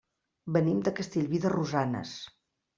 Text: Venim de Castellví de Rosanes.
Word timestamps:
Venim 0.55 0.79
de 0.87 0.95
Castellví 1.01 1.43
de 1.45 1.53
Rosanes. 1.57 2.19